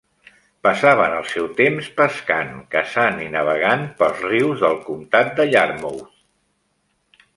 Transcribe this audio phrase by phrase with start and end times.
[0.67, 6.19] Passaven el seu temps pescant, caçant i navegant pels rius del comtat de Yarmouth.